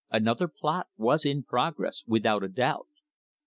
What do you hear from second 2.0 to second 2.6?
without a